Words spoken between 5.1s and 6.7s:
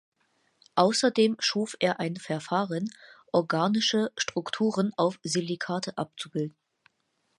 Silikate abzubilden.